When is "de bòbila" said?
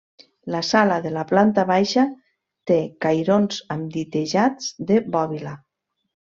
4.93-5.57